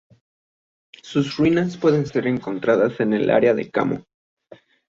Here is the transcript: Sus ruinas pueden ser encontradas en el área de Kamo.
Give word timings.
Sus 1.03 1.37
ruinas 1.37 1.77
pueden 1.77 2.07
ser 2.07 2.25
encontradas 2.25 2.99
en 3.01 3.13
el 3.13 3.29
área 3.29 3.53
de 3.53 3.69
Kamo. 3.69 4.03